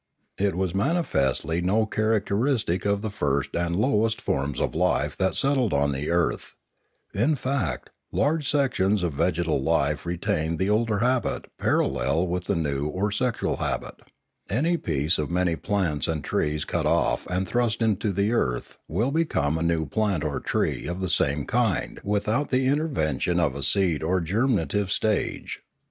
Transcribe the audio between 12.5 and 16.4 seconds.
new or sexual habit; any piece of many plants and